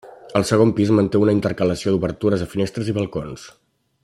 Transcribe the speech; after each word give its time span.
El 0.37 0.45
segon 0.51 0.71
pis 0.79 0.93
manté 0.99 1.21
una 1.25 1.35
intercalació 1.37 1.95
d'obertures 1.97 2.45
de 2.45 2.51
finestres 2.57 2.91
i 2.95 3.01
balcons. 3.01 3.49